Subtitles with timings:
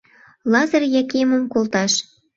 [0.51, 1.91] Лазыр Якимым колташ!